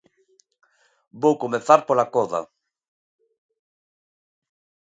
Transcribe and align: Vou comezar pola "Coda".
Vou 1.21 1.35
comezar 1.43 1.79
pola 1.87 2.09
"Coda". 2.15 2.41